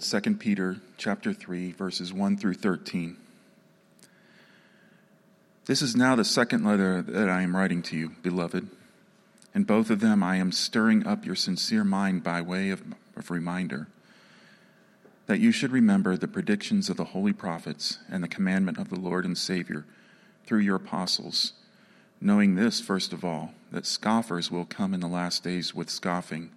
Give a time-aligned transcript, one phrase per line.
[0.00, 3.16] 2 Peter chapter 3 verses 1 through 13.
[5.66, 8.68] This is now the second letter that I am writing to you, beloved.
[9.54, 12.82] In both of them I am stirring up your sincere mind by way of,
[13.16, 13.88] of reminder
[15.26, 19.00] that you should remember the predictions of the holy prophets and the commandment of the
[19.00, 19.84] Lord and Savior
[20.46, 21.54] through your apostles,
[22.20, 26.50] knowing this first of all, that scoffers will come in the last days with scoffing,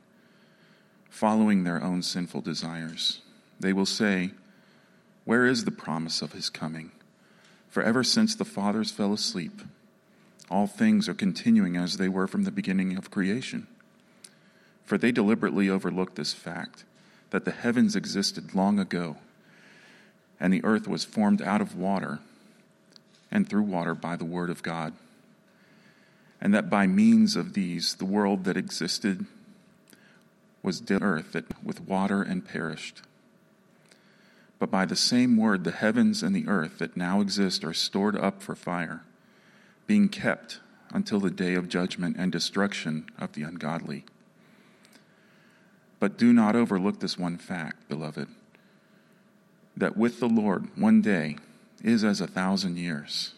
[1.10, 3.22] following their own sinful desires.
[3.62, 4.32] They will say,
[5.24, 6.92] Where is the promise of his coming?
[7.70, 9.62] For ever since the fathers fell asleep,
[10.50, 13.68] all things are continuing as they were from the beginning of creation.
[14.84, 16.84] For they deliberately overlooked this fact
[17.30, 19.18] that the heavens existed long ago,
[20.40, 22.20] and the earth was formed out of water
[23.30, 24.94] and through water by the word of God,
[26.42, 29.28] and that by means of these the world that existed
[30.64, 33.04] was the earth that with water and perished
[34.62, 38.16] but by the same word, the heavens and the earth that now exist are stored
[38.16, 39.02] up for fire,
[39.88, 40.60] being kept
[40.94, 44.06] until the day of judgment and destruction of the ungodly.
[46.00, 48.28] But do not overlook this one fact, beloved,
[49.76, 51.38] that with the Lord one day
[51.84, 53.34] is as a thousand years,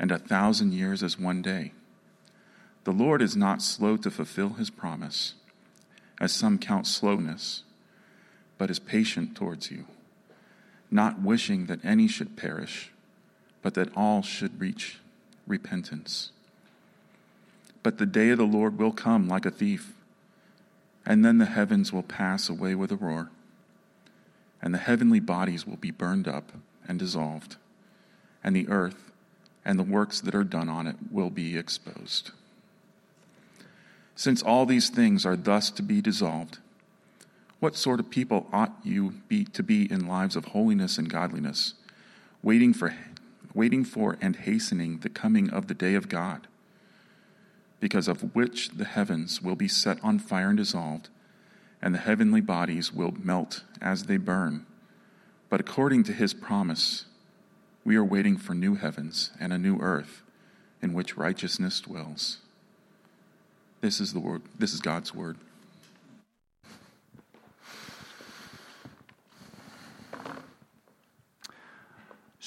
[0.00, 1.74] and a thousand years as one day.
[2.82, 5.34] The Lord is not slow to fulfill his promise,
[6.20, 7.62] as some count slowness,
[8.58, 9.86] but is patient towards you
[10.96, 12.90] not wishing that any should perish,
[13.62, 14.98] but that all should reach
[15.46, 16.32] repentance.
[17.84, 19.92] But the day of the Lord will come like a thief,
[21.04, 23.30] and then the heavens will pass away with a roar,
[24.60, 26.50] and the heavenly bodies will be burned up
[26.88, 27.56] and dissolved,
[28.42, 29.12] and the earth
[29.64, 32.30] and the works that are done on it will be exposed.
[34.14, 36.58] Since all these things are thus to be dissolved,
[37.60, 41.74] what sort of people ought you be to be in lives of holiness and godliness,
[42.42, 42.94] waiting for
[43.54, 46.46] waiting for and hastening the coming of the day of God,
[47.80, 51.08] because of which the heavens will be set on fire and dissolved,
[51.80, 54.66] and the heavenly bodies will melt as they burn.
[55.48, 57.06] But according to his promise,
[57.84, 60.22] we are waiting for new heavens and a new earth
[60.82, 62.38] in which righteousness dwells.
[63.80, 65.36] This is the word this is God's word.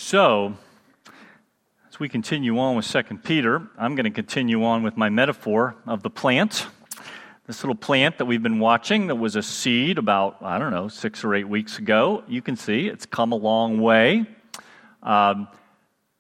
[0.10, 0.56] So,
[1.88, 5.76] as we continue on with 2 Peter, I'm going to continue on with my metaphor
[5.86, 6.66] of the plant.
[7.46, 10.88] This little plant that we've been watching that was a seed about, I don't know,
[10.88, 12.24] six or eight weeks ago.
[12.28, 14.26] You can see it's come a long way.
[15.04, 15.48] Um,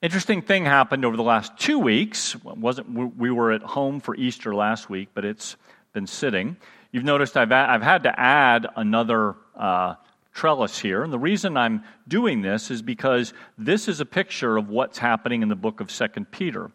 [0.03, 2.35] interesting thing happened over the last two weeks.
[2.43, 5.55] Wasn't we were at home for Easter last week, but it's
[5.93, 6.57] been sitting.
[6.91, 9.95] You've noticed I've, I've had to add another uh,
[10.33, 11.03] trellis here.
[11.03, 15.41] And the reason I'm doing this is because this is a picture of what's happening
[15.41, 16.71] in the book of Second Peter.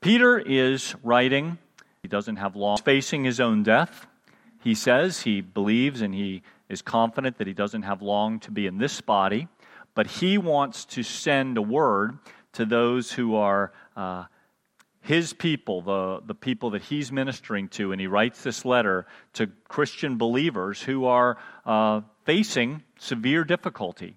[0.00, 1.58] Peter is writing,
[2.02, 4.06] he doesn't have long, He's facing his own death.
[4.62, 8.66] He says he believes and he is confident that he doesn't have long to be
[8.66, 9.48] in this body,
[9.94, 12.18] but he wants to send a word
[12.52, 14.24] to those who are uh,
[15.02, 19.46] his people, the, the people that he's ministering to, and he writes this letter to
[19.68, 24.14] Christian believers who are uh, facing severe difficulty.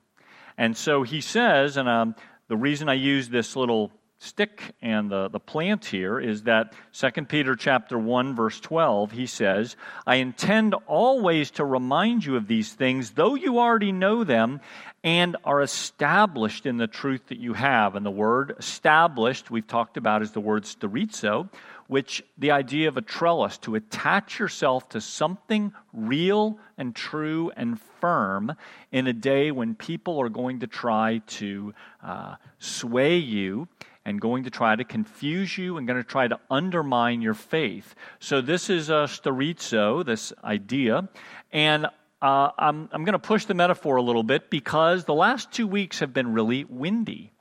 [0.56, 2.16] And so he says, and um,
[2.48, 7.26] the reason I use this little stick and the, the plant here is that 2
[7.26, 9.76] Peter chapter 1 verse 12 he says
[10.08, 14.62] I intend always to remind you of these things though you already know them
[15.04, 19.98] and are established in the truth that you have and the word established we've talked
[19.98, 21.50] about is the word sterizo
[21.88, 27.80] which the idea of a trellis, to attach yourself to something real and true and
[28.02, 28.54] firm
[28.92, 31.74] in a day when people are going to try to
[32.04, 33.68] uh, sway you
[34.06, 37.96] and going to try to confuse you and going to try to undermine your faith.
[38.20, 41.08] So, this is a sterizo, this idea.
[41.52, 41.88] And
[42.22, 45.68] uh, I'm, I'm going to push the metaphor a little bit because the last two
[45.68, 47.32] weeks have been really windy.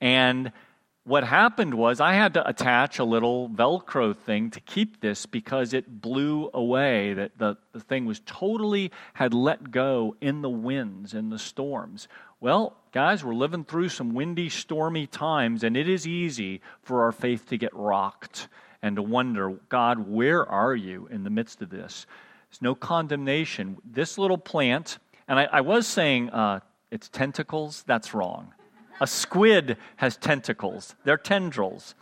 [0.00, 0.52] And
[1.04, 5.72] what happened was I had to attach a little Velcro thing to keep this because
[5.72, 7.14] it blew away.
[7.14, 12.06] That the, the thing was totally had let go in the winds and the storms.
[12.38, 17.12] Well, guys, we're living through some windy, stormy times, and it is easy for our
[17.12, 18.48] faith to get rocked
[18.82, 22.06] and to wonder, God, where are you in the midst of this?
[22.50, 23.78] There's no condemnation.
[23.84, 24.98] This little plant,
[25.28, 26.60] and I, I was saying uh,
[26.90, 28.52] its tentacles, that's wrong.
[29.00, 31.94] A squid has tentacles, they're tendrils.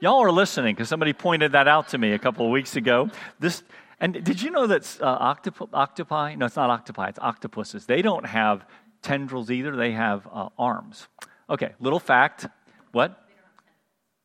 [0.00, 3.10] Y'all are listening because somebody pointed that out to me a couple of weeks ago.
[3.38, 3.62] This,
[4.00, 8.00] And did you know that uh, octop- octopi, no, it's not octopi, it's octopuses, they
[8.00, 8.64] don't have
[9.02, 11.06] tendrils either, they have uh, arms.
[11.50, 12.46] Okay, little fact.
[12.92, 13.22] What?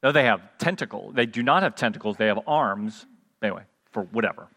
[0.01, 1.13] No, they have tentacles.
[1.13, 3.05] They do not have tentacles, they have arms.
[3.41, 4.47] Anyway, for whatever.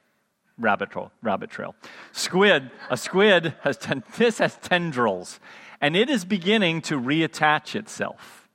[0.58, 1.12] Rabbit trail.
[1.22, 1.74] Rabbit trail.
[2.12, 5.40] Squid, a squid has ten, this has tendrils,
[5.80, 8.48] and it is beginning to reattach itself.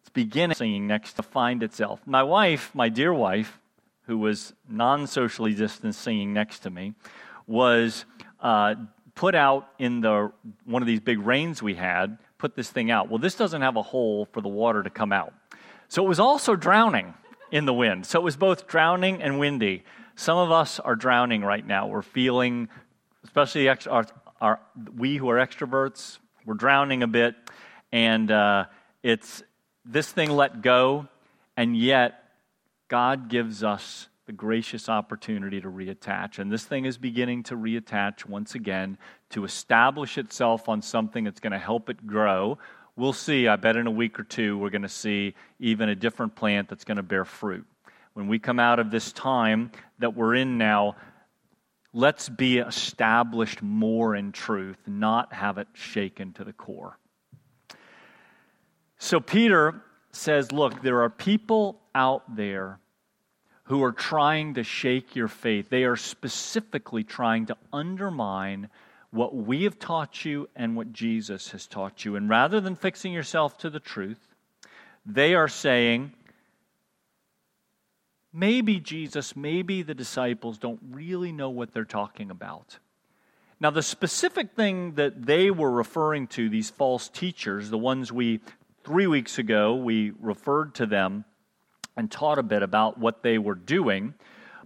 [0.00, 2.00] It's beginning next to find itself.
[2.06, 3.58] My wife, my dear wife,
[4.06, 6.94] who was non socially distanced singing next to me,
[7.46, 8.04] was
[8.40, 8.74] uh,
[9.14, 10.32] put out in the
[10.64, 13.08] one of these big rains we had, put this thing out.
[13.08, 15.32] Well, this doesn't have a hole for the water to come out.
[15.88, 17.14] So it was also drowning
[17.50, 18.06] in the wind.
[18.06, 19.84] So it was both drowning and windy.
[20.22, 21.88] Some of us are drowning right now.
[21.88, 22.68] We're feeling,
[23.24, 24.06] especially our,
[24.40, 24.60] our,
[24.96, 27.34] we who are extroverts, we're drowning a bit.
[27.90, 28.66] And uh,
[29.02, 29.42] it's
[29.84, 31.08] this thing let go,
[31.56, 32.22] and yet
[32.86, 36.38] God gives us the gracious opportunity to reattach.
[36.38, 38.98] And this thing is beginning to reattach once again
[39.30, 42.58] to establish itself on something that's going to help it grow.
[42.94, 45.96] We'll see, I bet in a week or two, we're going to see even a
[45.96, 47.66] different plant that's going to bear fruit.
[48.14, 50.96] When we come out of this time that we're in now,
[51.92, 56.98] let's be established more in truth, not have it shaken to the core.
[58.98, 59.82] So Peter
[60.12, 62.78] says, Look, there are people out there
[63.64, 65.70] who are trying to shake your faith.
[65.70, 68.68] They are specifically trying to undermine
[69.10, 72.16] what we have taught you and what Jesus has taught you.
[72.16, 74.34] And rather than fixing yourself to the truth,
[75.04, 76.12] they are saying,
[78.32, 82.78] maybe Jesus, maybe the disciples don't really know what they're talking about.
[83.60, 88.40] Now, the specific thing that they were referring to, these false teachers, the ones we,
[88.82, 91.24] three weeks ago, we referred to them
[91.96, 94.14] and taught a bit about what they were doing.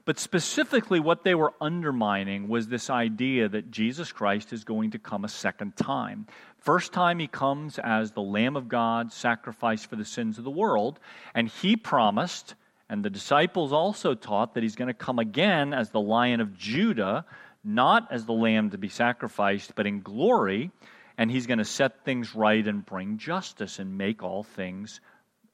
[0.06, 4.98] But specifically, what they were undermining was this idea that Jesus Christ is going to
[4.98, 6.26] come a second time.
[6.58, 10.50] First time he comes as the Lamb of God, sacrificed for the sins of the
[10.50, 11.00] world,
[11.34, 12.54] and he promised,
[12.88, 16.56] and the disciples also taught, that he's going to come again as the Lion of
[16.56, 17.24] Judah,
[17.64, 20.70] not as the Lamb to be sacrificed, but in glory,
[21.18, 25.00] and he's going to set things right and bring justice and make all things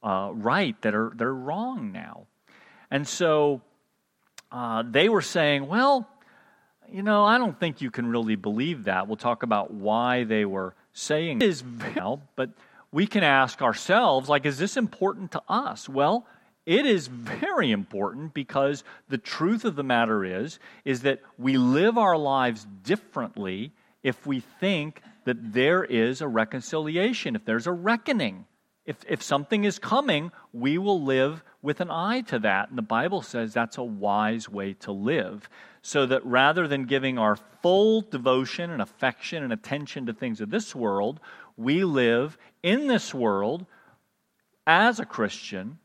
[0.02, 2.26] uh, right that are they're wrong now.
[2.90, 3.62] And so
[4.50, 6.08] uh, they were saying, well,
[6.90, 9.06] you know, I don't think you can really believe that.
[9.06, 11.64] We'll talk about why they were saying it is
[11.96, 12.50] well, but
[12.90, 15.88] we can ask ourselves, like, is this important to us?
[15.88, 16.26] Well,
[16.64, 21.98] it is very important because the truth of the matter is is that we live
[21.98, 23.72] our lives differently
[24.02, 28.46] if we think that there is a reconciliation, if there's a reckoning.
[28.84, 32.68] If, if something is coming, we will live with an eye to that.
[32.68, 35.48] And the Bible says that's a wise way to live.
[35.82, 40.50] So that rather than giving our full devotion and affection and attention to things of
[40.50, 41.20] this world,
[41.56, 43.66] we live in this world
[44.66, 45.78] as a Christian,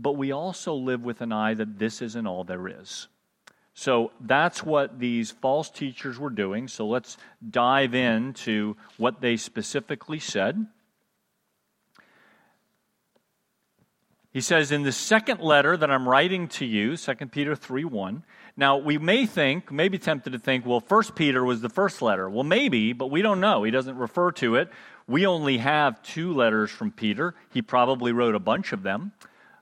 [0.00, 3.08] but we also live with an eye that this isn't all there is.
[3.74, 6.68] So that's what these false teachers were doing.
[6.68, 7.16] So let's
[7.48, 10.66] dive into what they specifically said.
[14.32, 18.22] He says, in the second letter that I'm writing to you, 2 Peter 3 1.
[18.56, 22.00] Now, we may think, may be tempted to think, well, 1 Peter was the first
[22.00, 22.30] letter.
[22.30, 23.64] Well, maybe, but we don't know.
[23.64, 24.70] He doesn't refer to it.
[25.08, 27.34] We only have two letters from Peter.
[27.52, 29.12] He probably wrote a bunch of them.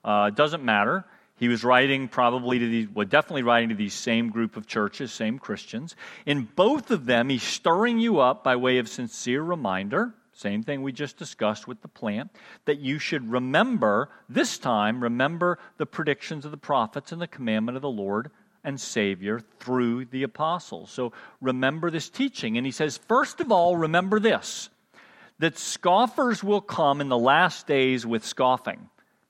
[0.09, 1.05] Uh, it doesn't matter.
[1.37, 5.13] He was writing probably to these, well, definitely writing to these same group of churches,
[5.13, 5.95] same Christians.
[6.25, 10.83] In both of them, he's stirring you up by way of sincere reminder same thing
[10.83, 12.31] we just discussed with the plant,
[12.65, 17.75] that you should remember, this time, remember the predictions of the prophets and the commandment
[17.75, 18.31] of the Lord
[18.63, 20.93] and Savior through the apostles.
[20.93, 22.57] So remember this teaching.
[22.57, 24.71] And he says, first of all, remember this
[25.41, 28.89] that scoffers will come in the last days with scoffing.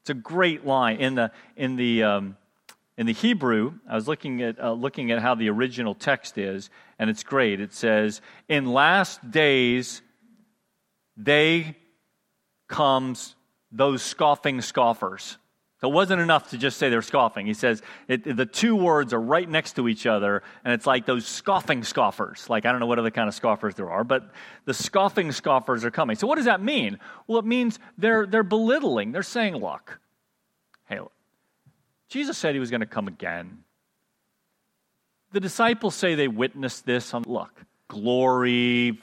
[0.08, 1.00] It's a great line.
[1.00, 2.38] In the, in the, um,
[2.96, 6.70] in the Hebrew, I was looking at, uh, looking at how the original text is,
[6.98, 7.60] and it's great.
[7.60, 10.00] It says, In last days,
[11.14, 11.76] they
[12.68, 13.36] comes
[13.70, 15.36] those scoffing scoffers.
[15.80, 17.46] So it wasn't enough to just say they're scoffing.
[17.46, 21.06] He says it, the two words are right next to each other, and it's like
[21.06, 22.50] those scoffing scoffers.
[22.50, 24.28] Like, I don't know what other kind of scoffers there are, but
[24.64, 26.16] the scoffing scoffers are coming.
[26.16, 26.98] So, what does that mean?
[27.28, 29.12] Well, it means they're, they're belittling.
[29.12, 30.00] They're saying, look,
[30.86, 31.12] hey, look,
[32.08, 33.58] Jesus said he was going to come again.
[35.30, 37.52] The disciples say they witnessed this on, look,
[37.86, 38.98] glory,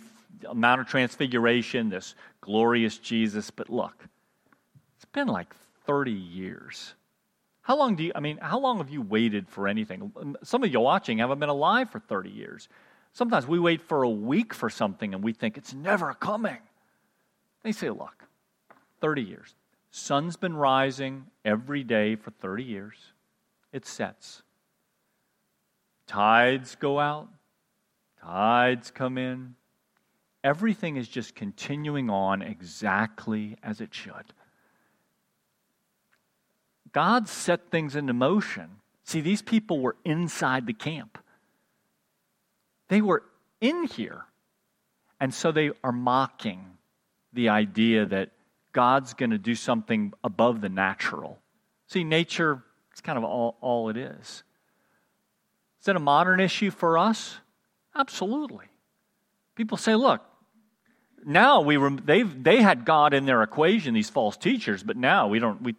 [0.54, 3.50] Mount of Transfiguration, this glorious Jesus.
[3.50, 4.08] But look,
[4.98, 5.54] it's been like
[5.86, 6.94] 30 years.
[7.62, 10.12] How long do you, I mean, how long have you waited for anything?
[10.20, 12.70] Um, some of you watching haven't been alive for 30 years.
[13.12, 16.60] Sometimes we wait for a week for something and we think it's never coming.
[17.64, 18.26] They say, look,
[19.02, 19.56] 30 years.
[19.90, 22.96] Sun's been rising every day for 30 years.
[23.72, 24.44] It sets.
[26.06, 27.30] Tides go out,
[28.22, 29.56] tides come in.
[30.44, 34.34] Everything is just continuing on exactly as it should.
[36.96, 38.78] God set things into motion.
[39.04, 41.20] See, these people were inside the camp,
[42.88, 43.24] they were
[43.60, 44.24] in here.
[45.20, 46.78] And so they are mocking
[47.32, 48.32] the idea that
[48.74, 51.40] God's going to do something above the natural.
[51.88, 54.44] See, nature is kind of all, all it is.
[55.80, 57.38] Is that a modern issue for us?
[57.96, 58.66] Absolutely.
[59.56, 60.22] People say, look,
[61.26, 65.40] now we they've, they had God in their equation, these false teachers, but now we
[65.40, 65.76] don't, we,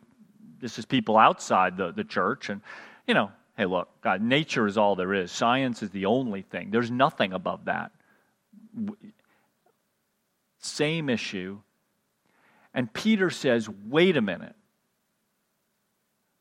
[0.60, 2.48] this is people outside the, the church.
[2.48, 2.60] And,
[3.06, 5.30] you know, hey, look, God, nature is all there is.
[5.32, 6.70] Science is the only thing.
[6.70, 7.92] There's nothing above that.
[10.58, 11.60] Same issue.
[12.75, 14.54] And Peter says, wait a minute.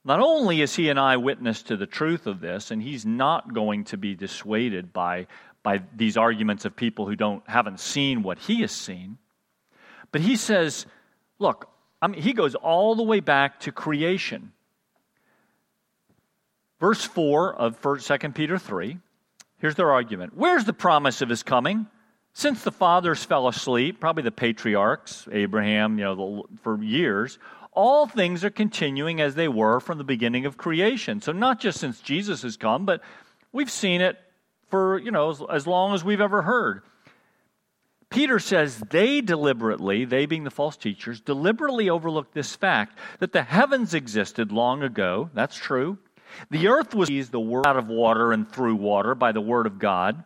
[0.04, 3.86] Not only is he an eyewitness to the truth of this, and he's not going
[3.86, 5.28] to be dissuaded by,
[5.64, 9.18] by these arguments of people who don't, haven't seen what he has seen,
[10.12, 10.86] but he says,
[11.40, 11.70] look,
[12.06, 14.52] I mean, he goes all the way back to creation.
[16.80, 19.00] Verse 4 of 2 Peter 3,
[19.58, 20.34] here's their argument.
[20.36, 21.88] Where's the promise of his coming?
[22.34, 27.40] Since the fathers fell asleep, probably the patriarchs, Abraham, you know, for years,
[27.72, 31.22] all things are continuing as they were from the beginning of creation.
[31.22, 33.02] So not just since Jesus has come, but
[33.52, 34.20] we've seen it
[34.70, 36.84] for, you know, as, as long as we've ever heard.
[38.16, 43.44] Peter says they deliberately, they being the false teachers, deliberately overlooked this fact that the
[43.44, 45.30] heavens existed long ago.
[45.34, 45.98] That's true.
[46.50, 49.80] The earth was the word out of water and through water by the word of
[49.80, 50.24] God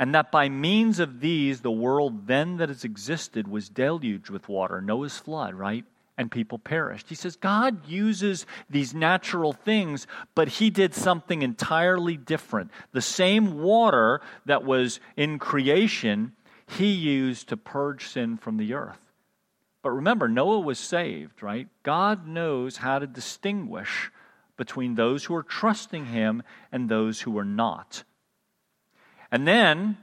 [0.00, 4.48] and that by means of these the world then that has existed was deluged with
[4.48, 5.84] water, Noah's flood, right?
[6.16, 7.10] And people perished.
[7.10, 12.70] He says God uses these natural things, but he did something entirely different.
[12.92, 16.32] The same water that was in creation,
[16.78, 19.00] he used to purge sin from the earth.
[19.82, 21.68] But remember, Noah was saved, right?
[21.82, 24.10] God knows how to distinguish
[24.56, 28.04] between those who are trusting him and those who are not.
[29.32, 29.96] And then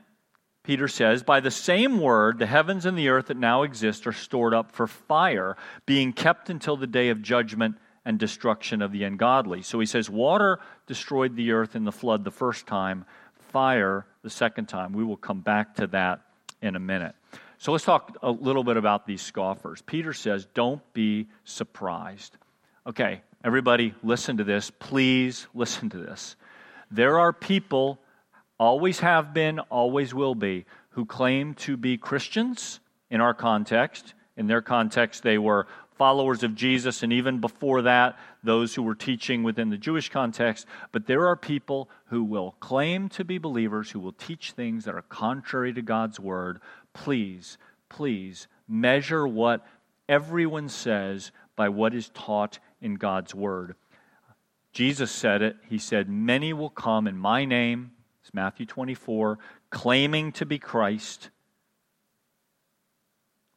[0.64, 4.14] Peter says, by the same word, the heavens and the earth that now exist are
[4.14, 5.56] stored up for fire,
[5.86, 9.62] being kept until the day of judgment and destruction of the ungodly.
[9.62, 13.06] So he says, water destroyed the earth in the flood the first time,
[13.36, 14.92] fire the second time.
[14.92, 16.22] We will come back to that
[16.62, 17.16] in a minute.
[17.58, 19.82] So let's talk a little bit about these scoffers.
[19.82, 22.38] Peter says, don't be surprised.
[22.86, 24.72] Okay, everybody, listen to this.
[24.72, 26.36] Please listen to this.
[26.92, 28.00] There are people
[28.60, 34.14] always have been, always will be, who claim to be Christians in our context.
[34.36, 38.96] In their context, they were followers of Jesus, and even before that, those who were
[38.96, 40.66] teaching within the Jewish context.
[40.92, 44.96] But there are people who will claim to be believers, who will teach things that
[44.96, 46.60] are contrary to God's word.
[46.94, 47.58] Please,
[47.89, 49.66] please measure what
[50.08, 53.75] everyone says by what is taught in God's word.
[54.72, 55.58] Jesus said it.
[55.68, 57.92] He said, Many will come in my name
[58.27, 59.39] it's Matthew 24,
[59.70, 61.30] claiming to be Christ.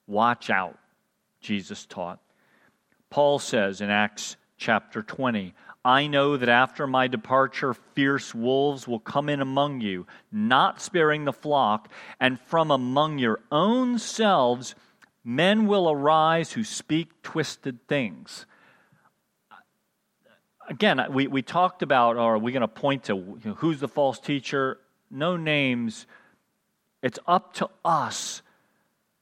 [0.07, 0.79] Watch out,
[1.41, 2.21] Jesus taught.
[3.11, 9.01] Paul says in Acts chapter 20, I know that after my departure, fierce wolves will
[9.01, 11.89] come in among you, not sparing the flock,
[12.19, 14.75] and from among your own selves
[15.25, 18.47] men will arise who speak twisted things
[20.71, 23.17] again, we, we talked about, or are we going to point to
[23.57, 24.79] who's the false teacher?
[25.11, 26.07] No names.
[27.03, 28.41] It's up to us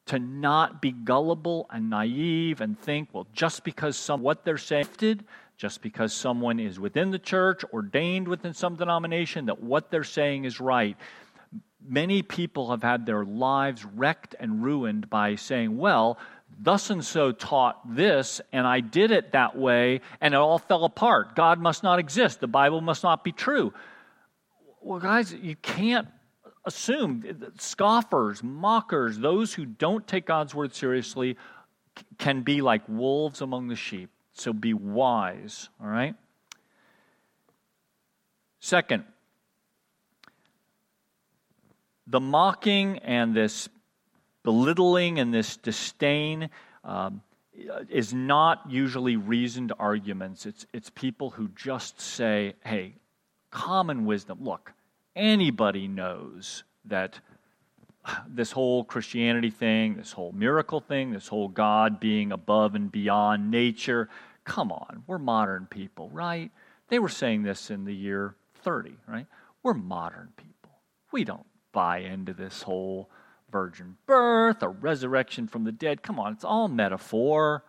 [0.08, 5.24] to not be gullible and naive and think, well, just because some what they're saying,
[5.56, 10.44] just because someone is within the church, ordained within some denomination, that what they're saying
[10.44, 10.96] is right.
[11.86, 16.18] Many people have had their lives wrecked and ruined by saying, well,
[16.58, 20.84] thus and so taught this, and I did it that way, and it all fell
[20.84, 21.34] apart.
[21.34, 22.40] God must not exist.
[22.40, 23.72] The Bible must not be true.
[24.80, 26.08] Well, guys, you can't
[26.68, 31.36] assume scoffers, mockers, those who don't take God's word seriously
[32.18, 34.10] can be like wolves among the sheep.
[34.32, 36.14] So be wise, all right?
[38.60, 39.04] Second,
[42.06, 43.68] the mocking and this
[44.44, 46.50] belittling and this disdain,
[46.84, 47.22] um,
[47.88, 50.46] is not usually reasoned arguments.
[50.46, 52.94] It's, it's people who just say, hey,
[53.50, 54.38] common wisdom.
[54.40, 54.72] Look,
[55.18, 57.20] anybody knows that
[58.26, 63.50] this whole Christianity thing, this whole miracle thing, this whole God being above and beyond
[63.50, 64.08] nature,
[64.44, 66.50] come on, we're modern people, right?
[66.88, 69.26] They were saying this in the year 30, right?
[69.62, 70.70] We're modern people.
[71.12, 73.10] We don't buy into this whole
[73.50, 76.02] virgin birth or resurrection from the dead.
[76.02, 77.64] Come on, it's all metaphor.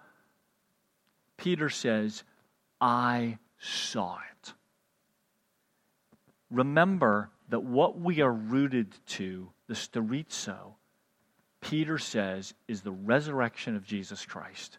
[1.38, 2.24] Peter says,
[2.80, 4.54] I saw it.
[6.50, 10.74] Remember that what we are rooted to, the sterizo,
[11.62, 14.78] Peter says, is the resurrection of Jesus Christ.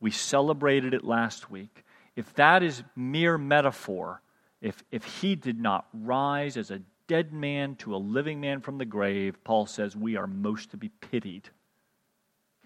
[0.00, 1.84] We celebrated it last week.
[2.16, 4.20] If that is mere metaphor,
[4.60, 8.78] if, if he did not rise as a dead man to a living man from
[8.78, 11.48] the grave, Paul says we are most to be pitied.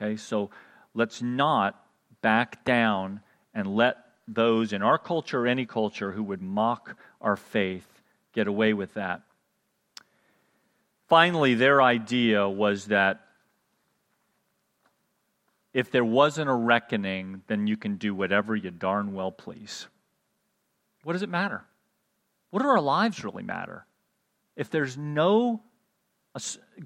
[0.01, 0.51] Okay, so
[0.95, 1.85] let's not
[2.23, 3.21] back down
[3.55, 7.87] and let those in our culture or any culture who would mock our faith
[8.33, 9.23] get away with that.
[11.13, 13.21] Finally, their idea was that
[15.75, 19.89] if there wasn't a reckoning, then you can do whatever you darn well please.
[21.05, 21.65] What does it matter?
[22.49, 23.85] What do our lives really matter?
[24.57, 25.63] if there's no,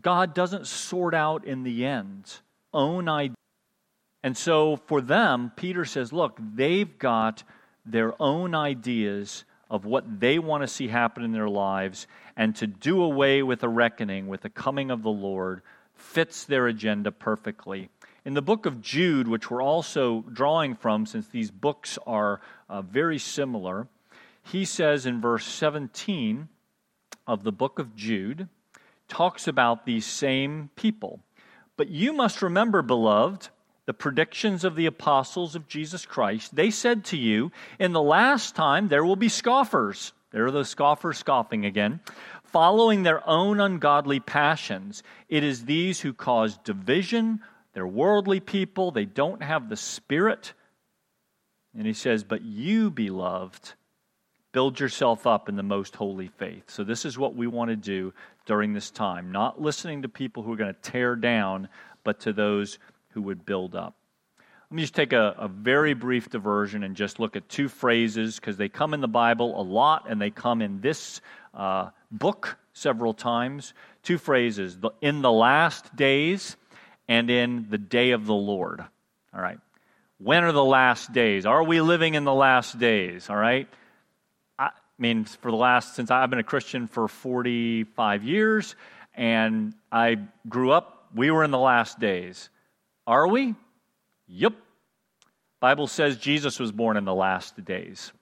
[0.02, 2.40] God doesn't sort out in the end
[2.73, 3.37] own idea.
[4.23, 7.42] And so for them, Peter says, look, they've got
[7.85, 12.06] their own ideas of what they want to see happen in their lives,
[12.37, 15.62] and to do away with a reckoning with the coming of the Lord
[15.94, 17.88] fits their agenda perfectly.
[18.25, 22.82] In the book of Jude, which we're also drawing from since these books are uh,
[22.82, 23.88] very similar,
[24.42, 26.49] he says in verse 17,
[27.26, 28.49] of the book of Jude
[29.08, 31.20] talks about these same people.
[31.76, 33.49] But you must remember, beloved,
[33.87, 36.55] the predictions of the apostles of Jesus Christ.
[36.55, 40.12] They said to you, In the last time there will be scoffers.
[40.33, 42.00] There are those scoffers scoffing again,
[42.45, 45.02] following their own ungodly passions.
[45.28, 47.40] It is these who cause division.
[47.73, 50.52] They're worldly people, they don't have the Spirit.
[51.77, 53.75] And he says, But you, beloved,
[54.53, 56.64] build yourself up in the most holy faith.
[56.68, 58.12] So, this is what we want to do
[58.46, 61.68] during this time not listening to people who are going to tear down,
[62.03, 62.79] but to those
[63.16, 63.94] who would build up.
[64.70, 68.37] Let me just take a, a very brief diversion and just look at two phrases
[68.37, 71.22] because they come in the Bible a lot and they come in this
[71.55, 73.72] uh, book several times.
[74.02, 76.59] Two phrases in the last days
[77.09, 78.85] and in the day of the Lord.
[79.35, 79.59] All right.
[80.18, 81.46] When are the last days?
[81.46, 83.31] Are we living in the last days?
[83.31, 83.66] All right.
[84.59, 88.76] I mean, for the last, since I've been a Christian for 45 years,
[89.14, 90.18] and I
[90.50, 92.50] grew up, we were in the last days.
[93.07, 93.55] Are we?
[94.27, 94.55] Yep.
[95.61, 98.12] Bible says Jesus was born in the last days.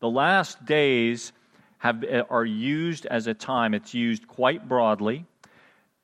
[0.00, 1.32] The last days
[1.78, 5.26] have, eh, are used as a time, it's used quite broadly.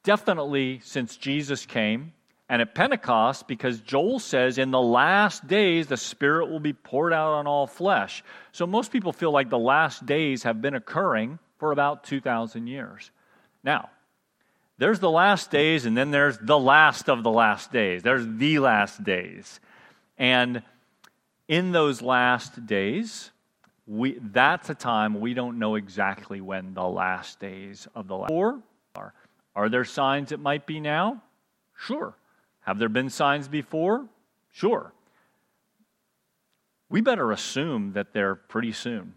[0.02, 2.12] Definitely since Jesus came,
[2.48, 7.12] and at Pentecost, because Joel says, in the last days, the Spirit will be poured
[7.12, 8.22] out on all flesh.
[8.52, 13.10] So most people feel like the last days have been occurring for about 2,000 years.
[13.62, 13.88] Now,
[14.78, 18.02] there's the last days, and then there's the last of the last days.
[18.02, 19.60] There's the last days.
[20.18, 20.62] And
[21.46, 23.30] in those last days,
[23.86, 28.32] we, that's a time we don't know exactly when the last days of the last
[28.96, 29.12] are.
[29.54, 31.22] Are there signs it might be now?
[31.76, 32.14] Sure.
[32.62, 34.06] Have there been signs before?
[34.50, 34.92] Sure.
[36.88, 39.14] We better assume that they're pretty soon.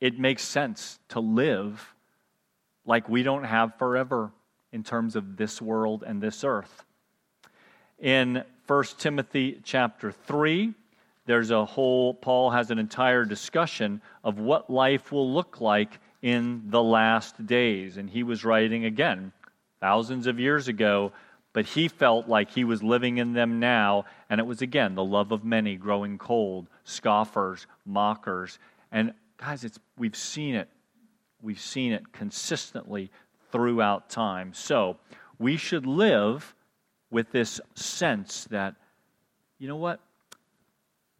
[0.00, 1.94] It makes sense to live
[2.86, 4.32] like we don't have forever
[4.72, 6.84] in terms of this world and this earth.
[7.98, 10.74] In 1 Timothy chapter 3,
[11.26, 16.62] there's a whole, Paul has an entire discussion of what life will look like in
[16.66, 17.96] the last days.
[17.96, 19.32] And he was writing again,
[19.80, 21.12] thousands of years ago,
[21.52, 24.06] but he felt like he was living in them now.
[24.30, 28.58] And it was, again, the love of many growing cold, scoffers, mockers.
[28.90, 30.68] And guys, it's, we've seen it.
[31.40, 33.10] We've seen it consistently
[33.52, 34.52] throughout time.
[34.54, 34.96] So
[35.38, 36.54] we should live
[37.10, 38.74] with this sense that,
[39.58, 40.00] you know what?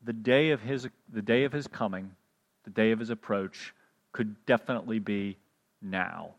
[0.05, 2.11] The day of his, the day of his coming,
[2.65, 3.75] the day of his approach,
[4.13, 5.37] could definitely be
[5.81, 6.31] now.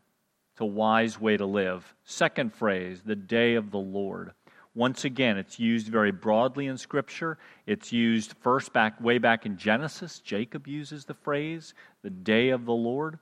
[0.52, 1.94] It's a wise way to live.
[2.04, 4.32] Second phrase, the day of the Lord.
[4.76, 7.38] Once again, it's used very broadly in Scripture.
[7.66, 10.18] It's used first back way back in Genesis.
[10.18, 13.18] Jacob uses the phrase, the day of the Lord.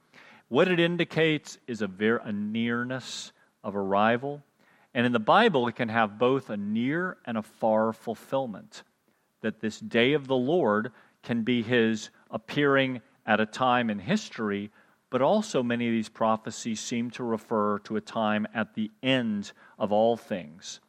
[0.52, 1.88] What it indicates is a,
[2.22, 3.32] a nearness
[3.64, 4.42] of arrival.
[4.92, 8.82] And in the Bible, it can have both a near and a far fulfillment.
[9.40, 14.70] That this day of the Lord can be his appearing at a time in history,
[15.08, 19.52] but also many of these prophecies seem to refer to a time at the end
[19.78, 20.80] of all things.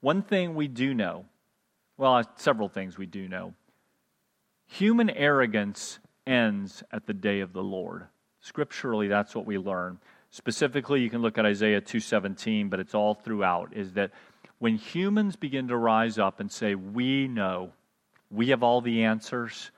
[0.00, 1.24] One thing we do know,
[1.96, 3.54] well, uh, several things we do know.
[4.66, 8.08] Human arrogance ends at the day of the Lord.
[8.40, 9.98] Scripturally, that's what we learn.
[10.30, 14.10] Specifically, you can look at Isaiah 2:17, but it's all throughout is that
[14.58, 17.72] when humans begin to rise up and say, "We know.
[18.30, 19.70] We have all the answers.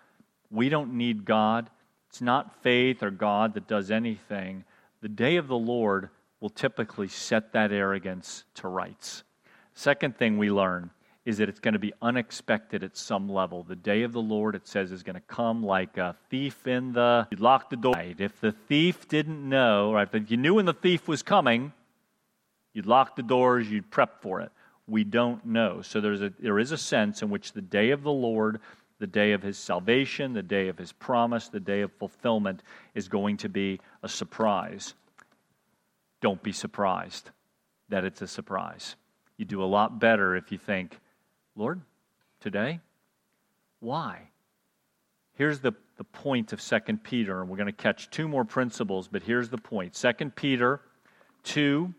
[0.51, 1.71] We don't need God."
[2.09, 4.65] It's not faith or God that does anything.
[5.01, 9.23] The day of the Lord will typically set that arrogance to rights.
[9.75, 10.91] Second thing we learn
[11.25, 13.63] is that it's going to be unexpected at some level.
[13.63, 16.93] The day of the Lord, it says, is going to come like a thief in
[16.93, 17.29] the.
[17.31, 17.95] You lock the door.
[18.19, 21.73] If the thief didn't know, right, if you knew when the thief was coming,
[22.73, 24.51] you'd lock the doors, you'd prep for it.
[24.87, 25.83] We don't know.
[25.83, 28.61] So there's a, there is a sense in which the day of the Lord,
[28.99, 32.63] the day of his salvation, the day of his promise, the day of fulfillment
[32.95, 34.95] is going to be a surprise.
[36.21, 37.31] Don't be surprised
[37.89, 38.97] that it's a surprise.
[39.37, 40.99] You do a lot better if you think,
[41.61, 41.83] Lord,
[42.41, 42.81] today?
[43.81, 44.31] Why?
[45.35, 49.09] Here's the, the point of 2 Peter, and we're going to catch two more principles,
[49.09, 49.93] but here's the point.
[49.93, 50.81] 2 Peter
[51.45, 51.93] 2,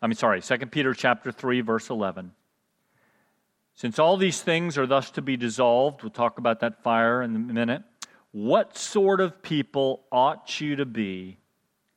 [0.00, 2.30] I mean, sorry, 2 Peter chapter 3, verse 11.
[3.74, 7.34] Since all these things are thus to be dissolved, we'll talk about that fire in
[7.34, 7.82] a minute.
[8.30, 11.38] What sort of people ought you to be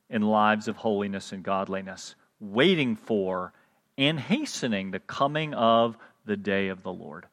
[0.10, 3.54] in lives of holiness and godliness, waiting for
[4.00, 5.96] and hastening the coming of
[6.28, 7.26] the day of the Lord.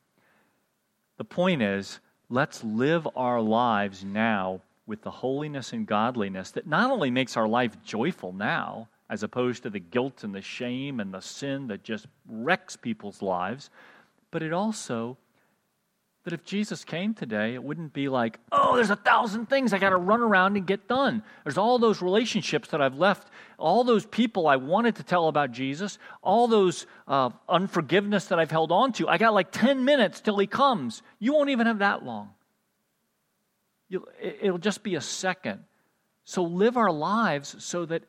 [1.18, 6.90] The point is, let's live our lives now with the holiness and godliness that not
[6.90, 11.12] only makes our life joyful now, as opposed to the guilt and the shame and
[11.12, 13.70] the sin that just wrecks people's lives,
[14.30, 15.16] but it also
[16.24, 19.78] that if Jesus came today, it wouldn't be like, oh, there's a thousand things I
[19.78, 21.22] got to run around and get done.
[21.44, 25.52] There's all those relationships that I've left, all those people I wanted to tell about
[25.52, 29.08] Jesus, all those uh, unforgiveness that I've held on to.
[29.08, 31.02] I got like 10 minutes till he comes.
[31.18, 32.30] You won't even have that long.
[33.90, 35.60] You'll, it'll just be a second.
[36.24, 38.02] So live our lives so that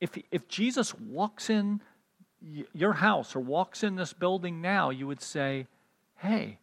[0.00, 1.80] if, if Jesus walks in
[2.74, 5.66] your house or walks in this building now, you would say,
[6.16, 6.58] hey,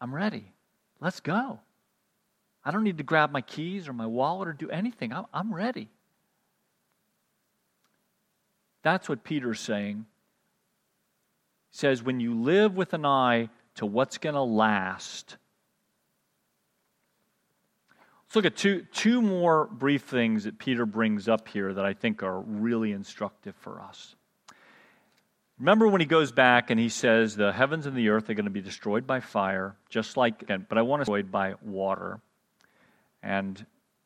[0.00, 0.52] I'm ready.
[1.00, 1.60] Let's go.
[2.64, 5.12] I don't need to grab my keys or my wallet or do anything.
[5.12, 5.88] I'm, I'm ready.
[8.82, 10.06] That's what Peter's saying.
[11.70, 15.36] He says, when you live with an eye to what's going to last,
[18.28, 21.94] Let's look at two, two more brief things that Peter brings up here that I
[21.94, 24.16] think are really instructive for us.
[25.58, 28.44] Remember when he goes back and he says the heavens and the earth are going
[28.44, 32.20] to be destroyed by fire, just like, but I want to destroyed by water.
[33.22, 33.64] And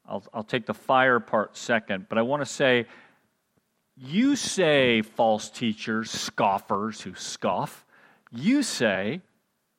[0.08, 2.86] I'll, I'll take the fire part second, but I want to say,
[3.96, 7.84] you say, false teachers, scoffers who scoff,
[8.30, 9.20] you say,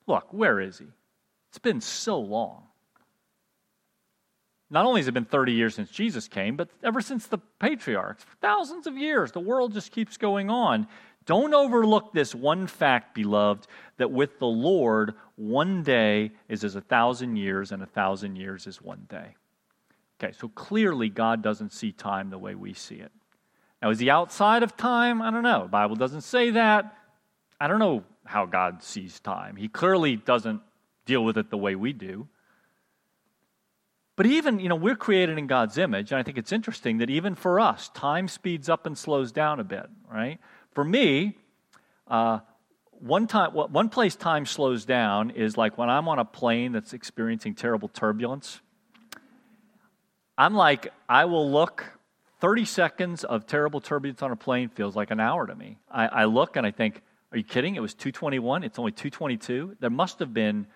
[0.05, 0.85] look, where is he?
[1.49, 2.63] It's been so long.
[4.69, 8.25] Not only has it been 30 years since Jesus came, but ever since the patriarchs,
[8.41, 10.87] thousands of years, the world just keeps going on.
[11.25, 16.81] Don't overlook this one fact, beloved, that with the Lord, one day is as a
[16.81, 19.35] thousand years, and a thousand years is one day.
[20.21, 23.11] Okay, so clearly God doesn't see time the way we see it.
[23.81, 25.21] Now, is he outside of time?
[25.21, 25.63] I don't know.
[25.63, 26.97] The Bible doesn't say that.
[27.59, 29.55] I don't know how God sees time.
[29.55, 30.61] He clearly doesn't
[31.05, 32.27] deal with it the way we do.
[34.15, 37.09] But even, you know, we're created in God's image, and I think it's interesting that
[37.09, 40.39] even for us, time speeds up and slows down a bit, right?
[40.73, 41.37] For me,
[42.07, 42.39] uh,
[42.91, 46.93] one time, one place time slows down is like when I'm on a plane that's
[46.93, 48.61] experiencing terrible turbulence.
[50.37, 51.85] I'm like, I will look.
[52.39, 55.77] 30 seconds of terrible turbulence on a plane feels like an hour to me.
[55.89, 57.75] I, I look and I think, are you kidding?
[57.75, 58.63] It was 221.
[58.63, 59.77] It's only 222.
[59.79, 60.67] There must have been,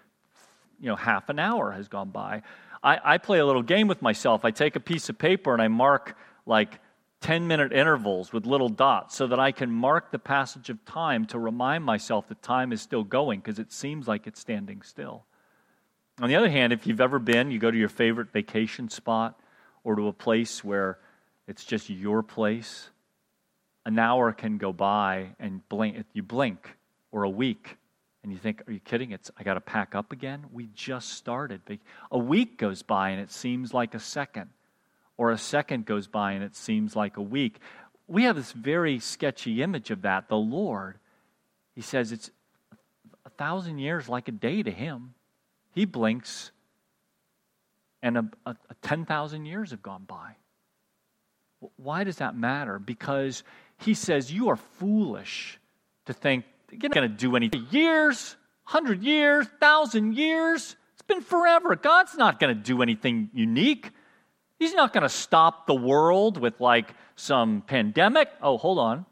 [0.80, 2.44] you know, half an hour has gone by.
[2.82, 4.46] I, I play a little game with myself.
[4.46, 6.80] I take a piece of paper and I mark like
[7.22, 11.26] 10 minute intervals with little dots so that I can mark the passage of time
[11.28, 15.26] to remind myself that time is still going because it seems like it's standing still.
[16.22, 19.40] On the other hand, if you've ever been, you go to your favorite vacation spot
[19.84, 21.00] or to a place where
[21.48, 22.90] it's just your place,
[23.86, 26.76] an hour can go by and blink, you blink,
[27.12, 27.78] or a week,
[28.24, 29.12] and you think, are you kidding?
[29.12, 30.46] It's, I got to pack up again?
[30.52, 31.62] We just started.
[32.12, 34.50] A week goes by and it seems like a second
[35.18, 37.60] or a second goes by and it seems like a week.
[38.08, 40.30] We have this very sketchy image of that.
[40.30, 41.00] The Lord
[41.78, 42.32] he says it's
[43.24, 45.14] a thousand years like a day to him.
[45.76, 46.50] He blinks,
[48.02, 50.38] and a, a, a 10,000 years have gone by.
[51.76, 52.80] Why does that matter?
[52.80, 53.44] Because
[53.78, 55.60] he says, You are foolish
[56.08, 57.68] to think you're not going to do anything.
[57.70, 58.36] Years,
[58.72, 60.76] 100 years, 1,000 years.
[60.94, 61.76] It's been forever.
[61.76, 63.92] God's not going to do anything unique.
[64.60, 68.30] He's not going to stop the world with like some pandemic.
[68.42, 69.06] Oh, hold on.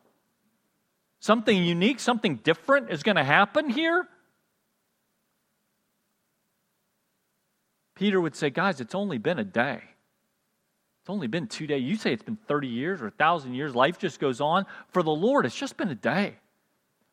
[1.20, 4.08] Something unique, something different is going to happen here.
[7.96, 9.82] Peter would say, Guys, it's only been a day.
[11.02, 11.84] It's only been two days.
[11.84, 13.76] You say it's been 30 years or 1,000 years.
[13.76, 14.66] Life just goes on.
[14.90, 16.36] For the Lord, it's just been a day.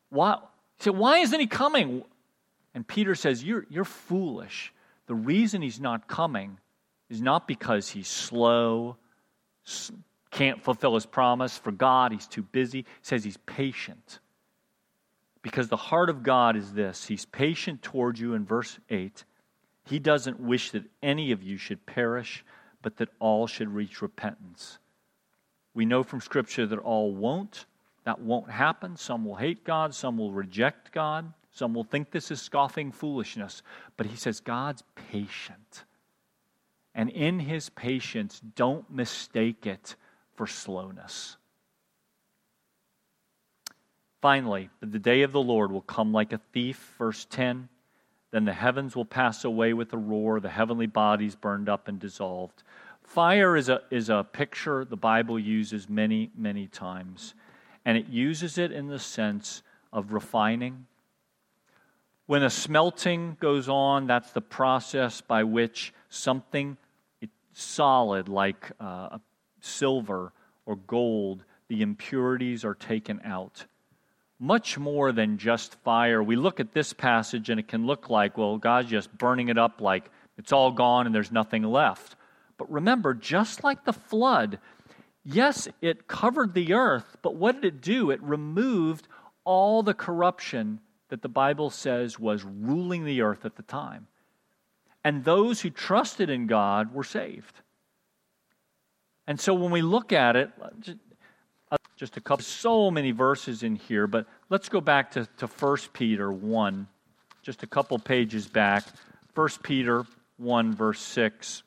[0.09, 0.37] Why?
[0.77, 2.03] He said, Why isn't he coming?
[2.73, 4.73] And Peter says, You're, you're foolish.
[5.05, 6.57] The reason he's not coming
[7.13, 8.97] is not because he's slow,
[10.31, 12.79] can't fulfill his promise for God, he's too busy.
[12.79, 14.19] He says he's patient.
[15.43, 19.25] Because the heart of God is this He's patient towards you in verse 8.
[19.85, 22.43] He doesn't wish that any of you should perish,
[22.81, 24.79] but that all should reach repentance.
[25.73, 27.65] We know from Scripture that all won't.
[28.05, 28.95] That won't happen.
[28.95, 33.61] Some will hate God, some will reject God, some will think this is scoffing foolishness.
[33.97, 35.83] But he says God's patient.
[36.95, 39.95] And in his patience, don't mistake it
[40.35, 41.37] for slowness.
[44.21, 47.67] Finally, the day of the Lord will come like a thief, verse 10.
[48.31, 51.99] Then the heavens will pass away with a roar, the heavenly bodies burned up and
[51.99, 52.63] dissolved.
[53.03, 57.35] Fire is a, is a picture the Bible uses many, many times,
[57.85, 60.87] and it uses it in the sense of refining.
[62.25, 66.77] When a smelting goes on, that's the process by which something
[67.53, 69.17] solid like uh,
[69.61, 70.33] silver
[70.65, 73.65] or gold, the impurities are taken out.
[74.39, 76.21] Much more than just fire.
[76.21, 79.57] We look at this passage and it can look like, well, God's just burning it
[79.57, 82.15] up like it's all gone and there's nothing left.
[82.57, 84.59] But remember, just like the flood,
[85.23, 88.11] yes, it covered the earth, but what did it do?
[88.11, 89.07] It removed
[89.43, 94.07] all the corruption that the Bible says was ruling the earth at the time
[95.03, 97.61] and those who trusted in God were saved.
[99.27, 100.51] And so when we look at it,
[101.71, 105.47] uh, just a couple, so many verses in here, but let's go back to, to
[105.47, 106.87] 1 Peter 1,
[107.41, 108.83] just a couple pages back.
[109.35, 110.05] 1 Peter
[110.37, 111.63] 1, verse 6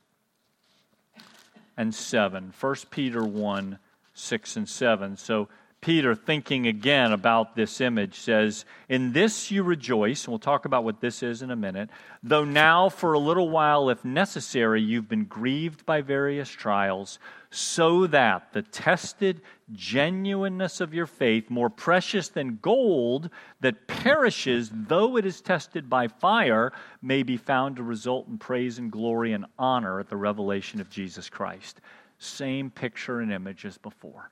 [1.76, 2.52] and 7.
[2.58, 3.78] 1 Peter 1,
[4.14, 5.16] 6 and 7.
[5.16, 5.48] So
[5.80, 10.84] Peter, thinking again about this image, says, In this you rejoice, and we'll talk about
[10.84, 11.90] what this is in a minute,
[12.22, 17.18] though now for a little while, if necessary, you've been grieved by various trials,
[17.50, 25.16] so that the tested genuineness of your faith, more precious than gold that perishes, though
[25.16, 29.46] it is tested by fire, may be found to result in praise and glory and
[29.58, 31.80] honor at the revelation of Jesus Christ.
[32.18, 34.30] Same picture and image as before.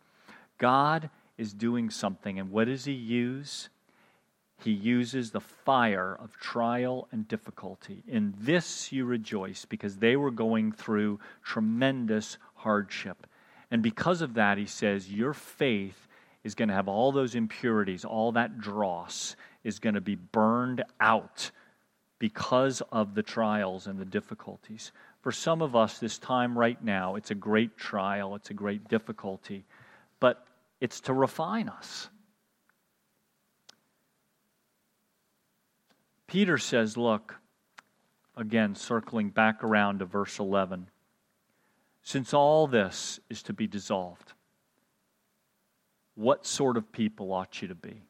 [0.59, 2.39] God is doing something.
[2.39, 3.69] And what does he use?
[4.63, 8.03] He uses the fire of trial and difficulty.
[8.07, 13.27] In this you rejoice because they were going through tremendous hardship.
[13.71, 16.07] And because of that, he says, Your faith
[16.45, 20.85] is going to have all those impurities, all that dross is going to be burned
[21.01, 21.51] out
[22.19, 24.93] because of the trials and the difficulties.
[25.23, 28.89] For some of us, this time right now, it's a great trial, it's a great
[28.89, 29.65] difficulty.
[30.21, 30.47] But
[30.85, 32.11] it's to refine us.
[36.27, 37.37] Peter says, Look,
[38.37, 40.91] again, circling back around to verse 11,
[42.03, 44.35] since all this is to be dissolved,
[46.17, 48.03] what sort of people ought you to be?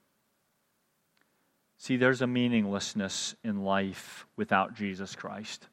[1.79, 5.69] See, there's a meaninglessness in life without Jesus Christ.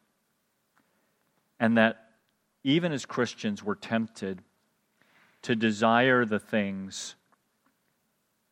[1.60, 2.12] And that
[2.64, 4.44] even as Christians, we're tempted
[5.44, 7.16] to desire the things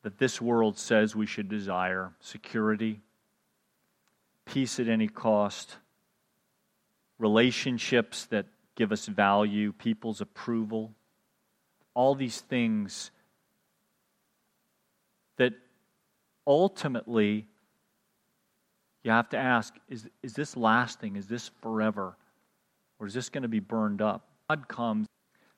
[0.01, 3.01] that this world says we should desire security,
[4.45, 5.77] peace at any cost,
[7.17, 10.93] relationships that give us value, people's approval,
[11.93, 13.11] all these things
[15.35, 15.53] that
[16.47, 17.45] ultimately
[19.03, 21.15] you have to ask is, is this lasting?
[21.15, 22.15] Is this forever?
[22.99, 24.27] Or is this going to be burned up?
[24.49, 25.07] God comes.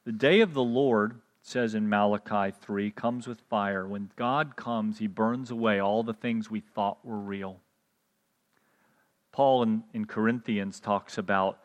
[0.04, 3.88] The day of the Lord, says in Malachi 3, comes with fire.
[3.88, 7.60] When God comes, he burns away all the things we thought were real.
[9.32, 11.60] Paul in, in Corinthians talks about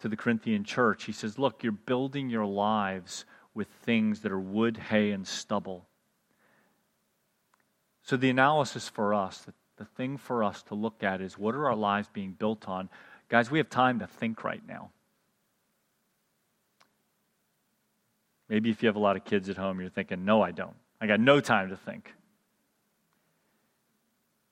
[0.00, 3.24] to the Corinthian church, he says, Look, you're building your lives
[3.54, 5.86] with things that are wood, hay, and stubble.
[8.02, 11.54] So, the analysis for us, the, the thing for us to look at is what
[11.54, 12.88] are our lives being built on?
[13.28, 14.90] Guys, we have time to think right now.
[18.52, 20.76] Maybe if you have a lot of kids at home, you're thinking, no, I don't.
[21.00, 22.12] I got no time to think.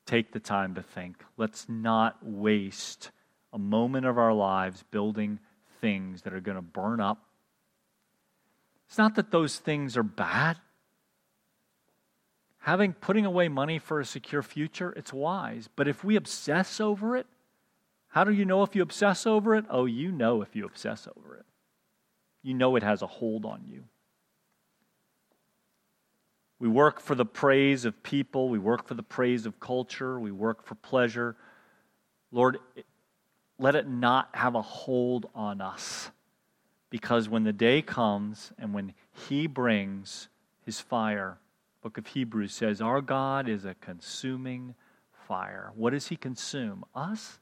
[0.06, 1.22] Take the time to think.
[1.36, 3.10] Let's not waste
[3.52, 5.38] a moment of our lives building
[5.82, 7.18] things that are going to burn up.
[8.88, 10.56] It's not that those things are bad.
[12.60, 15.68] Having putting away money for a secure future, it's wise.
[15.76, 17.26] But if we obsess over it,
[18.08, 19.66] how do you know if you obsess over it?
[19.68, 21.44] Oh, you know if you obsess over it.
[22.42, 23.84] You know it has a hold on you.
[26.58, 28.50] We work for the praise of people.
[28.50, 30.20] We work for the praise of culture.
[30.20, 31.36] We work for pleasure.
[32.30, 32.58] Lord,
[33.58, 36.10] let it not have a hold on us.
[36.90, 38.92] Because when the day comes and when
[39.28, 40.28] He brings
[40.64, 41.38] His fire,
[41.82, 44.74] book of Hebrews says, Our God is a consuming
[45.26, 45.72] fire.
[45.74, 46.84] What does He consume?
[46.94, 47.38] Us?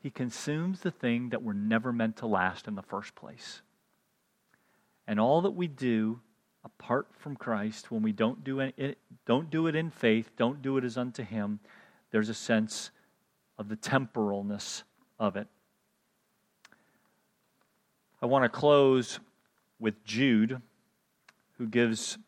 [0.00, 3.62] He consumes the thing that were never meant to last in the first place.
[5.08, 6.20] And all that we do
[6.64, 10.76] apart from Christ, when we don't do it, don't do it in faith, don't do
[10.76, 11.60] it as unto Him,
[12.10, 12.90] there's a sense
[13.58, 14.82] of the temporalness
[15.18, 15.48] of it.
[18.20, 19.18] I want to close
[19.80, 20.60] with Jude,
[21.56, 22.18] who gives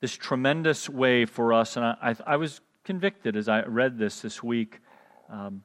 [0.00, 1.76] this tremendous way for us.
[1.76, 4.80] And I, I, was convicted as I read this this week.
[5.28, 5.64] Um,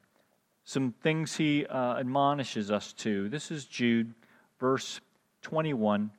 [0.65, 3.29] some things he uh, admonishes us to.
[3.29, 4.13] This is Jude,
[4.59, 5.01] verse
[5.41, 6.11] 21.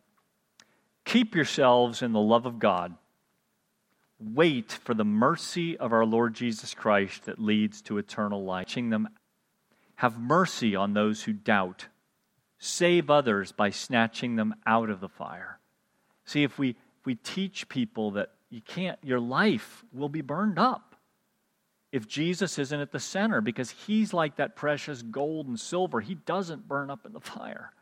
[1.05, 2.95] Keep yourselves in the love of God.
[4.19, 8.75] Wait for the mercy of our Lord Jesus Christ that leads to eternal life.
[8.75, 9.09] Them,
[9.97, 11.87] have mercy on those who doubt.
[12.59, 15.59] Save others by snatching them out of the fire.
[16.25, 20.59] See, if we, if we teach people that you can't, your life will be burned
[20.59, 20.97] up
[21.93, 26.01] if Jesus isn't at the center because he's like that precious gold and silver.
[26.01, 27.73] He doesn't burn up in the fire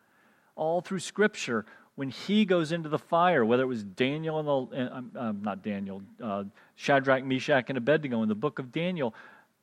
[0.57, 5.21] all through Scripture, when he goes into the fire, whether it was Daniel and the,
[5.21, 9.15] uh, not Daniel, uh, Shadrach, Meshach, and Abednego in the book of Daniel,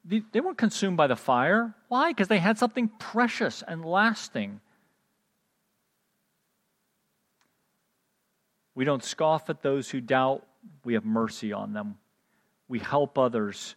[0.06, 1.75] they, they weren't consumed by the fire.
[1.89, 2.12] Why?
[2.12, 4.62] Because they had something precious and lasting.
[8.73, 10.45] We don't scoff at those who doubt,
[10.86, 11.97] we have mercy on them.
[12.69, 13.75] We help others.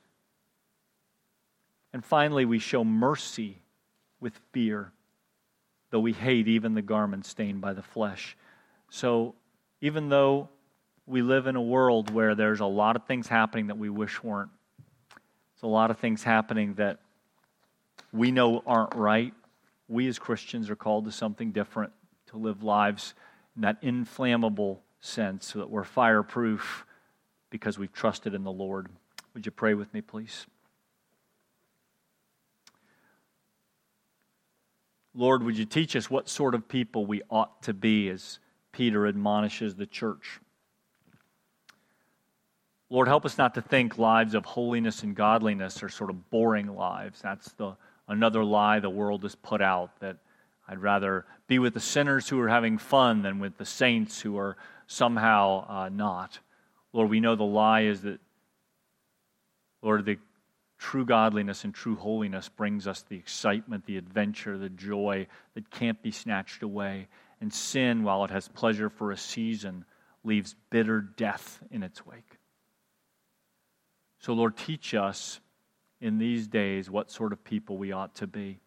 [1.93, 3.59] And finally, we show mercy
[4.21, 4.93] with fear
[5.95, 8.37] though we hate even the garment stained by the flesh.
[8.91, 9.37] So,
[9.81, 10.49] even though
[11.07, 14.21] we live in a world where there's a lot of things happening that we wish
[14.21, 14.51] weren't,
[15.11, 16.99] there's a lot of things happening that
[18.13, 19.35] we know aren't right.
[19.87, 21.93] We as Christians are called to something different,
[22.27, 23.15] to live lives
[23.55, 26.85] in that inflammable sense so that we're fireproof
[27.51, 28.89] because we've trusted in the Lord.
[29.33, 30.47] Would you pray with me, please?
[35.15, 38.41] Lord, would you teach us what sort of people we ought to be as
[38.73, 40.41] Peter admonishes the church?
[42.91, 46.75] Lord, help us not to think lives of holiness and godliness are sort of boring
[46.75, 47.21] lives.
[47.23, 47.77] That's the
[48.09, 50.17] another lie the world has put out that
[50.69, 54.37] I'd rather be with the sinners who are having fun than with the saints who
[54.37, 56.39] are somehow uh, not.
[56.93, 58.21] Lord, we know the lie is that,
[59.83, 60.19] Lord, the
[60.85, 66.03] True godliness and true holiness brings us the excitement, the adventure, the joy that can't
[66.03, 67.09] be snatched away.
[67.41, 69.87] And sin, while it has pleasure for a season,
[70.25, 72.37] leaves bitter death in its wake.
[74.19, 75.41] So, Lord, teach us
[76.03, 78.61] in these days what sort of people we ought to be.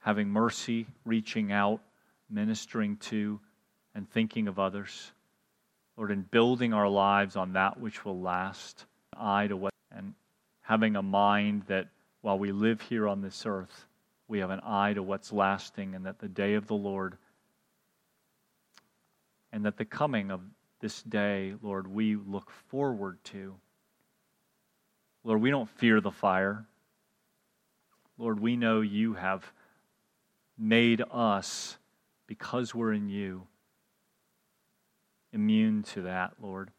[0.00, 1.80] Having mercy, reaching out,
[2.28, 3.40] ministering to,
[3.94, 5.12] and thinking of others.
[5.96, 8.84] Lord, in building our lives on that which will last,
[9.16, 10.12] eye to what and
[10.68, 11.88] having a mind that
[12.20, 13.86] while we live here on this earth,
[14.28, 17.16] we have an eye to what's lasting, and that the day of the Lord
[19.50, 20.42] and that the coming of
[20.80, 23.54] this day, Lord, we look forward to.
[25.24, 26.66] Lord, we don't fear the fire.
[28.18, 29.50] Lord, we know you have
[30.58, 31.78] made us,
[32.26, 33.46] because we're in you,
[35.32, 36.70] immune to that, Lord.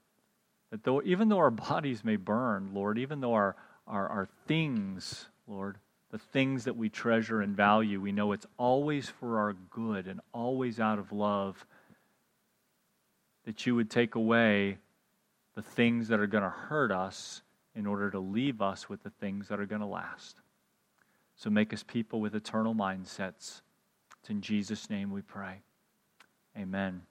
[0.70, 3.56] That though, even though our bodies may burn, Lord, even though our,
[3.90, 5.78] our, our things, Lord,
[6.12, 10.22] the things that we treasure and value, we know it's always for our good and
[10.34, 11.66] always out of love.
[13.46, 14.78] That you would take away
[15.56, 17.42] the things that are going to hurt us
[17.76, 20.42] in order to leave us with the things that are going to last.
[21.36, 23.62] So make us people with eternal mindsets.
[24.20, 25.62] It's in Jesus' name we pray.
[26.58, 27.02] Amen.